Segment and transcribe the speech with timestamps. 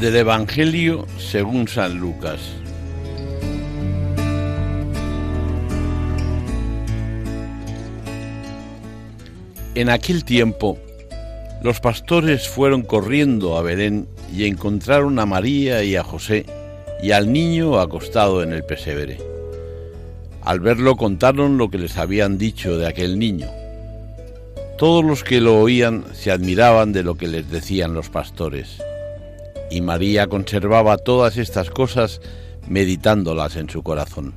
[0.00, 2.38] Del Evangelio según San Lucas.
[9.74, 10.78] En aquel tiempo,
[11.64, 16.46] los pastores fueron corriendo a Belén y encontraron a María y a José
[17.02, 19.18] y al niño acostado en el pesebre.
[20.42, 23.48] Al verlo contaron lo que les habían dicho de aquel niño.
[24.78, 28.78] Todos los que lo oían se admiraban de lo que les decían los pastores.
[29.70, 32.20] Y María conservaba todas estas cosas
[32.68, 34.34] meditándolas en su corazón.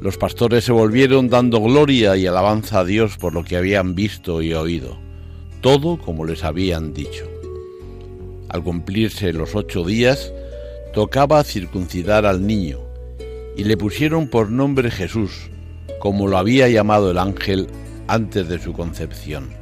[0.00, 4.40] Los pastores se volvieron dando gloria y alabanza a Dios por lo que habían visto
[4.40, 4.98] y oído,
[5.60, 7.26] todo como les habían dicho.
[8.48, 10.32] Al cumplirse los ocho días,
[10.94, 12.80] tocaba circuncidar al niño,
[13.56, 15.50] y le pusieron por nombre Jesús,
[15.98, 17.68] como lo había llamado el ángel
[18.08, 19.59] antes de su concepción.